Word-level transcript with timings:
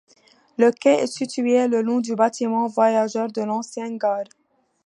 Le 0.57 0.71
quai 0.71 1.03
est 1.03 1.05
située 1.05 1.67
le 1.67 1.83
long 1.83 1.99
du 1.99 2.15
bâtiment 2.15 2.65
voyageurs 2.65 3.31
de 3.31 3.43
l’ancienne 3.43 3.99
gare. 3.99 4.23